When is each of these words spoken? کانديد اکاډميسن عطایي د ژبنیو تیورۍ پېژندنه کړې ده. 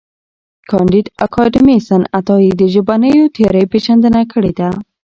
کانديد 0.71 1.05
اکاډميسن 1.25 2.01
عطایي 2.19 2.51
د 2.57 2.61
ژبنیو 2.73 3.31
تیورۍ 3.35 3.65
پېژندنه 3.71 4.21
کړې 4.31 4.51
ده. 4.59 4.69